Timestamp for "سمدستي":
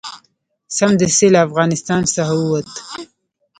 0.77-1.27